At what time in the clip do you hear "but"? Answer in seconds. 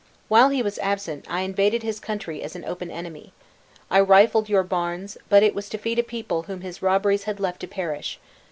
5.29-5.43